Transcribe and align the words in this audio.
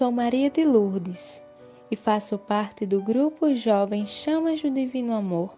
sou 0.00 0.10
Maria 0.10 0.48
de 0.48 0.64
Lourdes 0.64 1.44
e 1.90 1.94
faço 1.94 2.38
parte 2.38 2.86
do 2.86 3.02
grupo 3.02 3.54
Jovem 3.54 4.06
Chamas 4.06 4.62
do 4.62 4.70
Divino 4.70 5.12
Amor 5.12 5.54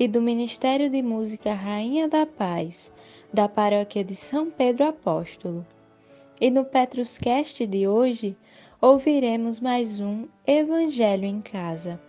e 0.00 0.08
do 0.08 0.20
Ministério 0.20 0.90
de 0.90 1.00
Música 1.00 1.54
Rainha 1.54 2.08
da 2.08 2.26
Paz, 2.26 2.92
da 3.32 3.48
Paróquia 3.48 4.02
de 4.02 4.16
São 4.16 4.50
Pedro 4.50 4.84
Apóstolo. 4.84 5.64
E 6.40 6.50
no 6.50 6.64
Petruscast 6.64 7.64
de 7.64 7.86
hoje 7.86 8.36
ouviremos 8.80 9.60
mais 9.60 10.00
um 10.00 10.26
Evangelho 10.44 11.26
em 11.26 11.40
Casa. 11.40 12.00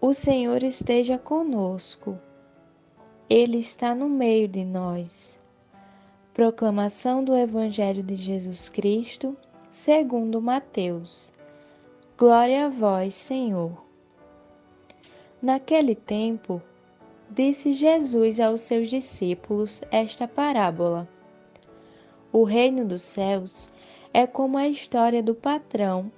O 0.00 0.12
Senhor 0.12 0.64
esteja 0.64 1.16
conosco, 1.16 2.18
Ele 3.30 3.58
está 3.58 3.94
no 3.94 4.08
meio 4.08 4.48
de 4.48 4.64
nós. 4.64 5.40
Proclamação 6.34 7.22
do 7.22 7.36
Evangelho 7.36 8.02
de 8.02 8.16
Jesus 8.16 8.66
Cristo, 8.66 9.36
segundo 9.70 10.40
Mateus. 10.40 11.30
Glória 12.16 12.64
a 12.64 12.68
vós, 12.70 13.14
Senhor. 13.14 13.84
Naquele 15.42 15.94
tempo, 15.94 16.62
disse 17.28 17.74
Jesus 17.74 18.40
aos 18.40 18.62
seus 18.62 18.88
discípulos 18.88 19.82
esta 19.90 20.26
parábola: 20.26 21.06
O 22.32 22.44
reino 22.44 22.86
dos 22.86 23.02
céus 23.02 23.68
é 24.10 24.26
como 24.26 24.56
a 24.56 24.66
história 24.66 25.22
do 25.22 25.34
patrão 25.34 26.10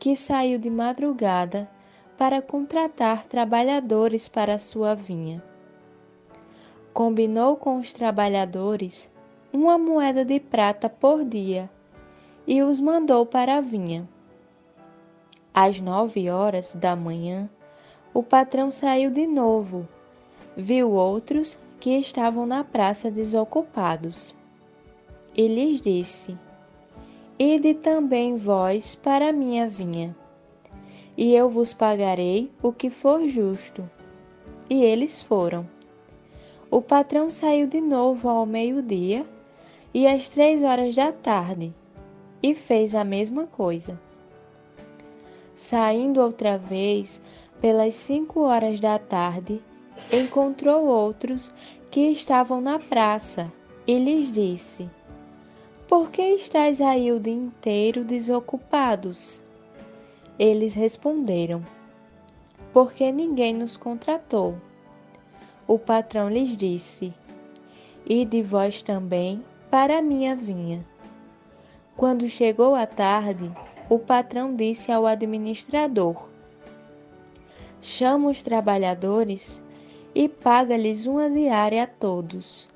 que 0.00 0.16
saiu 0.16 0.58
de 0.58 0.68
madrugada 0.68 1.70
para 2.18 2.42
contratar 2.42 3.24
trabalhadores 3.26 4.28
para 4.28 4.58
sua 4.58 4.96
vinha. 4.96 5.40
Combinou 6.92 7.54
com 7.54 7.78
os 7.78 7.92
trabalhadores 7.92 9.08
uma 9.52 9.76
moeda 9.76 10.24
de 10.24 10.38
prata 10.38 10.88
por 10.88 11.24
dia 11.24 11.68
e 12.46 12.62
os 12.62 12.80
mandou 12.80 13.26
para 13.26 13.56
a 13.56 13.60
vinha. 13.60 14.08
Às 15.52 15.80
nove 15.80 16.30
horas 16.30 16.74
da 16.74 16.94
manhã, 16.94 17.50
o 18.14 18.22
patrão 18.22 18.70
saiu 18.70 19.10
de 19.10 19.26
novo. 19.26 19.88
Viu 20.56 20.92
outros 20.92 21.58
que 21.80 21.98
estavam 21.98 22.46
na 22.46 22.62
praça 22.62 23.10
desocupados. 23.10 24.34
E 25.34 25.48
lhes 25.48 25.80
disse: 25.80 26.36
Ide 27.38 27.74
também 27.74 28.36
vós 28.36 28.94
para 28.94 29.30
a 29.30 29.32
minha 29.32 29.68
vinha, 29.68 30.14
e 31.16 31.34
eu 31.34 31.48
vos 31.48 31.72
pagarei 31.72 32.50
o 32.62 32.72
que 32.72 32.90
for 32.90 33.26
justo. 33.28 33.88
E 34.68 34.84
eles 34.84 35.20
foram. 35.22 35.66
O 36.70 36.80
patrão 36.80 37.28
saiu 37.28 37.66
de 37.66 37.80
novo 37.80 38.28
ao 38.28 38.46
meio-dia 38.46 39.26
e 39.92 40.06
às 40.06 40.28
três 40.28 40.62
horas 40.62 40.94
da 40.94 41.12
tarde, 41.12 41.74
e 42.42 42.54
fez 42.54 42.94
a 42.94 43.04
mesma 43.04 43.46
coisa. 43.46 44.00
Saindo 45.54 46.20
outra 46.20 46.56
vez, 46.56 47.20
pelas 47.60 47.94
cinco 47.94 48.40
horas 48.40 48.80
da 48.80 48.98
tarde, 48.98 49.62
encontrou 50.12 50.86
outros 50.86 51.52
que 51.90 52.08
estavam 52.10 52.60
na 52.60 52.78
praça 52.78 53.52
e 53.86 53.98
lhes 53.98 54.32
disse: 54.32 54.88
Por 55.88 56.10
que 56.10 56.22
estáis 56.22 56.80
aí 56.80 57.12
o 57.12 57.20
dia 57.20 57.34
inteiro 57.34 58.04
desocupados? 58.04 59.42
Eles 60.38 60.74
responderam: 60.74 61.62
Porque 62.72 63.12
ninguém 63.12 63.52
nos 63.52 63.76
contratou. 63.76 64.54
O 65.66 65.78
patrão 65.78 66.30
lhes 66.30 66.56
disse: 66.56 67.12
E 68.06 68.24
de 68.24 68.40
vós 68.42 68.80
também 68.80 69.44
para 69.70 69.98
a 69.98 70.02
minha 70.02 70.34
vinha. 70.34 70.84
Quando 71.96 72.28
chegou 72.28 72.74
a 72.74 72.86
tarde, 72.86 73.50
o 73.88 73.98
patrão 73.98 74.54
disse 74.54 74.90
ao 74.90 75.06
administrador: 75.06 76.28
Chama 77.80 78.30
os 78.30 78.42
trabalhadores 78.42 79.62
e 80.14 80.28
paga-lhes 80.28 81.06
uma 81.06 81.30
diária 81.30 81.84
a 81.84 81.86
todos, 81.86 82.68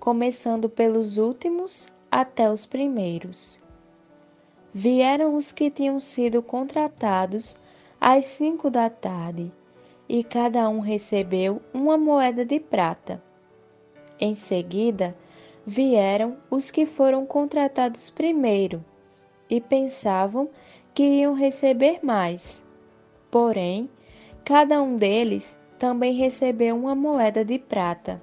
começando 0.00 0.68
pelos 0.68 1.16
últimos 1.16 1.86
até 2.10 2.50
os 2.50 2.66
primeiros. 2.66 3.60
Vieram 4.74 5.36
os 5.36 5.52
que 5.52 5.70
tinham 5.70 6.00
sido 6.00 6.42
contratados 6.42 7.56
às 8.00 8.24
cinco 8.24 8.68
da 8.68 8.90
tarde, 8.90 9.52
e 10.08 10.24
cada 10.24 10.68
um 10.68 10.80
recebeu 10.80 11.62
uma 11.72 11.96
moeda 11.96 12.44
de 12.44 12.58
prata. 12.58 13.22
Em 14.18 14.34
seguida, 14.34 15.14
vieram 15.66 16.36
os 16.50 16.70
que 16.70 16.86
foram 16.86 17.24
contratados 17.24 18.10
primeiro 18.10 18.84
e 19.48 19.60
pensavam 19.60 20.48
que 20.94 21.02
iam 21.02 21.34
receber 21.34 22.00
mais. 22.02 22.64
Porém, 23.30 23.88
cada 24.44 24.82
um 24.82 24.96
deles 24.96 25.58
também 25.78 26.14
recebeu 26.14 26.76
uma 26.76 26.94
moeda 26.94 27.44
de 27.44 27.58
prata. 27.58 28.20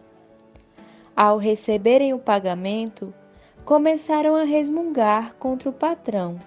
Ao 1.15 1.37
receberem 1.37 2.13
o 2.13 2.19
pagamento, 2.19 3.13
começaram 3.65 4.35
a 4.35 4.43
resmungar 4.43 5.35
contra 5.35 5.69
o 5.69 5.73
patrão. 5.73 6.37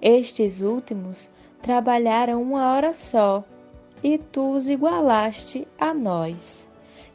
Estes 0.00 0.60
últimos 0.60 1.28
trabalharam 1.60 2.40
uma 2.40 2.72
hora 2.72 2.92
só, 2.94 3.44
e 4.02 4.16
tu 4.16 4.54
os 4.54 4.68
igualaste 4.68 5.68
a 5.78 5.92
nós 5.92 6.69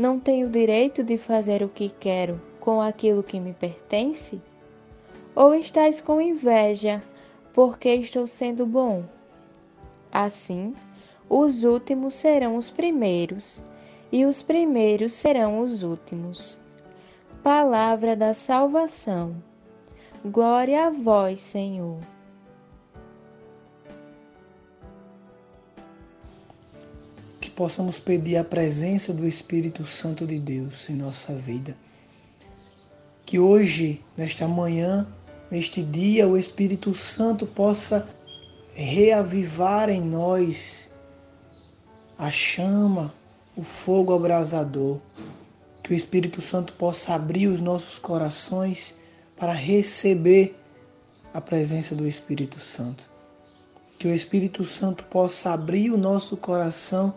não 0.00 0.18
tenho 0.18 0.48
direito 0.48 1.04
de 1.04 1.18
fazer 1.18 1.62
o 1.62 1.68
que 1.68 1.90
quero 1.90 2.40
com 2.58 2.80
aquilo 2.80 3.22
que 3.22 3.38
me 3.38 3.52
pertence? 3.52 4.40
Ou 5.36 5.54
estás 5.54 6.00
com 6.00 6.22
inveja 6.22 7.02
porque 7.52 7.90
estou 7.90 8.26
sendo 8.26 8.64
bom? 8.64 9.04
Assim, 10.10 10.72
os 11.28 11.64
últimos 11.64 12.14
serão 12.14 12.56
os 12.56 12.70
primeiros, 12.70 13.62
e 14.10 14.24
os 14.24 14.40
primeiros 14.40 15.12
serão 15.12 15.60
os 15.60 15.82
últimos. 15.82 16.58
Palavra 17.42 18.16
da 18.16 18.32
salvação. 18.32 19.36
Glória 20.24 20.86
a 20.86 20.90
vós, 20.90 21.40
Senhor. 21.40 21.98
Possamos 27.60 27.98
pedir 28.00 28.38
a 28.38 28.42
presença 28.42 29.12
do 29.12 29.28
Espírito 29.28 29.84
Santo 29.84 30.26
de 30.26 30.38
Deus 30.38 30.88
em 30.88 30.94
nossa 30.94 31.34
vida. 31.34 31.76
Que 33.26 33.38
hoje, 33.38 34.02
nesta 34.16 34.48
manhã, 34.48 35.06
neste 35.50 35.82
dia, 35.82 36.26
o 36.26 36.38
Espírito 36.38 36.94
Santo 36.94 37.46
possa 37.46 38.08
reavivar 38.72 39.90
em 39.90 40.00
nós 40.00 40.90
a 42.16 42.30
chama, 42.30 43.12
o 43.54 43.62
fogo 43.62 44.14
abrasador. 44.14 44.98
Que 45.82 45.92
o 45.92 45.94
Espírito 45.94 46.40
Santo 46.40 46.72
possa 46.72 47.12
abrir 47.12 47.46
os 47.46 47.60
nossos 47.60 47.98
corações 47.98 48.94
para 49.36 49.52
receber 49.52 50.58
a 51.34 51.42
presença 51.42 51.94
do 51.94 52.08
Espírito 52.08 52.58
Santo. 52.58 53.06
Que 53.98 54.08
o 54.08 54.14
Espírito 54.14 54.64
Santo 54.64 55.04
possa 55.04 55.52
abrir 55.52 55.90
o 55.90 55.98
nosso 55.98 56.38
coração 56.38 57.12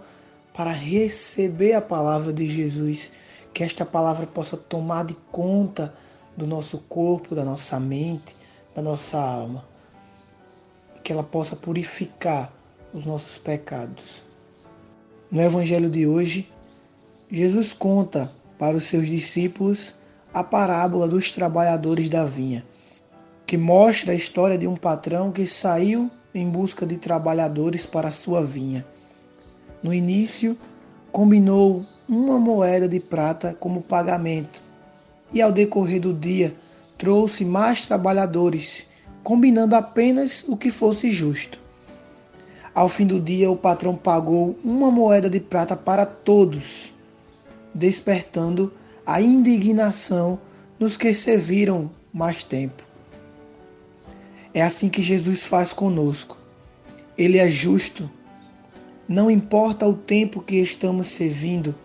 para 0.53 0.71
receber 0.71 1.73
a 1.73 1.81
palavra 1.81 2.31
de 2.31 2.47
Jesus, 2.47 3.11
que 3.53 3.63
esta 3.63 3.85
palavra 3.85 4.27
possa 4.27 4.55
tomar 4.55 5.05
de 5.05 5.15
conta 5.31 5.93
do 6.35 6.45
nosso 6.45 6.79
corpo, 6.89 7.35
da 7.35 7.43
nossa 7.43 7.79
mente, 7.79 8.35
da 8.75 8.81
nossa 8.81 9.17
alma, 9.19 9.65
que 11.03 11.11
ela 11.11 11.23
possa 11.23 11.55
purificar 11.55 12.51
os 12.93 13.05
nossos 13.05 13.37
pecados. 13.37 14.23
No 15.29 15.41
evangelho 15.41 15.89
de 15.89 16.05
hoje, 16.05 16.51
Jesus 17.29 17.73
conta 17.73 18.31
para 18.59 18.77
os 18.77 18.83
seus 18.83 19.07
discípulos 19.07 19.95
a 20.33 20.43
parábola 20.43 21.07
dos 21.07 21.31
trabalhadores 21.31 22.09
da 22.09 22.23
vinha, 22.25 22.65
que 23.45 23.57
mostra 23.57 24.11
a 24.11 24.15
história 24.15 24.57
de 24.57 24.67
um 24.67 24.75
patrão 24.75 25.31
que 25.31 25.45
saiu 25.45 26.09
em 26.33 26.49
busca 26.49 26.85
de 26.85 26.97
trabalhadores 26.97 27.85
para 27.85 28.07
a 28.07 28.11
sua 28.11 28.43
vinha. 28.43 28.85
No 29.83 29.93
início, 29.93 30.57
combinou 31.11 31.85
uma 32.07 32.39
moeda 32.39 32.87
de 32.87 32.99
prata 32.99 33.55
como 33.59 33.81
pagamento 33.81 34.63
e, 35.33 35.41
ao 35.41 35.51
decorrer 35.51 35.99
do 35.99 36.13
dia, 36.13 36.55
trouxe 36.97 37.43
mais 37.43 37.85
trabalhadores, 37.85 38.85
combinando 39.23 39.75
apenas 39.75 40.45
o 40.47 40.55
que 40.55 40.71
fosse 40.71 41.11
justo. 41.11 41.59
Ao 42.73 42.89
fim 42.89 43.05
do 43.05 43.19
dia, 43.19 43.51
o 43.51 43.57
patrão 43.57 43.95
pagou 43.95 44.57
uma 44.63 44.89
moeda 44.89 45.29
de 45.29 45.39
prata 45.39 45.75
para 45.75 46.05
todos, 46.05 46.93
despertando 47.73 48.73
a 49.05 49.21
indignação 49.21 50.39
nos 50.79 50.97
que 50.97 51.13
serviram 51.13 51.91
mais 52.11 52.43
tempo. 52.43 52.83
É 54.53 54.61
assim 54.61 54.87
que 54.87 55.01
Jesus 55.01 55.43
faz 55.43 55.73
conosco. 55.73 56.37
Ele 57.17 57.37
é 57.37 57.49
justo. 57.49 58.09
Não 59.07 59.29
importa 59.29 59.85
o 59.85 59.93
tempo 59.93 60.41
que 60.41 60.55
estamos 60.55 61.07
servindo, 61.07 61.75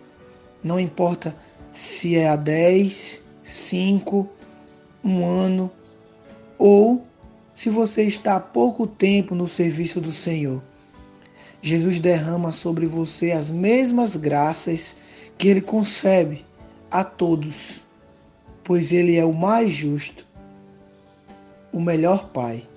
não 0.63 0.79
importa 0.79 1.35
se 1.73 2.15
é 2.15 2.29
há 2.29 2.35
10, 2.35 3.21
5, 3.43 4.29
um 5.03 5.25
ano 5.25 5.71
ou 6.57 7.05
se 7.55 7.69
você 7.69 8.03
está 8.03 8.37
há 8.37 8.39
pouco 8.39 8.87
tempo 8.87 9.35
no 9.35 9.47
serviço 9.47 9.99
do 9.99 10.11
Senhor. 10.13 10.61
Jesus 11.61 11.99
derrama 11.99 12.53
sobre 12.53 12.85
você 12.85 13.31
as 13.31 13.49
mesmas 13.49 14.15
graças 14.15 14.95
que 15.37 15.49
ele 15.49 15.61
concebe 15.61 16.45
a 16.89 17.03
todos, 17.03 17.83
pois 18.63 18.93
ele 18.93 19.17
é 19.17 19.25
o 19.25 19.33
mais 19.33 19.71
justo, 19.71 20.25
o 21.71 21.81
melhor 21.81 22.29
Pai. 22.29 22.68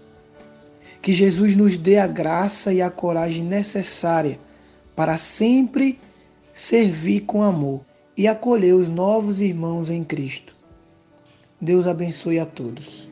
Que 1.02 1.12
Jesus 1.12 1.54
nos 1.54 1.76
dê 1.76 1.98
a 1.98 2.06
graça 2.06 2.72
e 2.72 2.80
a 2.80 2.90
coragem 2.90 3.44
necessária 3.44 4.38
para 4.96 5.18
sempre 5.18 5.98
servir 6.54 7.20
com 7.22 7.42
amor 7.42 7.84
e 8.16 8.28
acolher 8.28 8.74
os 8.74 8.88
novos 8.88 9.40
irmãos 9.40 9.90
em 9.90 10.04
Cristo. 10.04 10.54
Deus 11.60 11.86
abençoe 11.86 12.38
a 12.38 12.46
todos. 12.46 13.11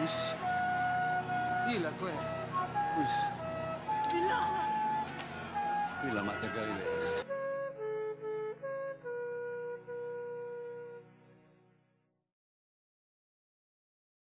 Uish. 0.00 0.20
Ile 1.76 1.90
to 2.00 2.08
jest? 2.08 2.34
Uish. 2.98 3.18
Ile? 6.10 6.22
Ma? 6.22 6.32